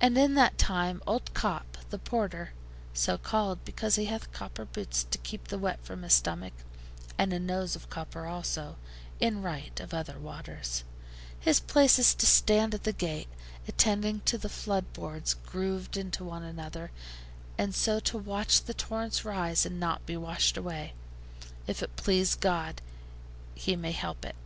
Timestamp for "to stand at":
12.14-12.84